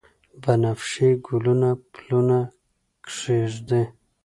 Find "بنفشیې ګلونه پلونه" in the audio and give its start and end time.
0.41-2.39